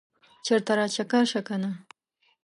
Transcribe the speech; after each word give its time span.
چرته 0.45 0.73
راچکر 0.79 1.23
شه 1.31 1.41
کنه 1.47 1.71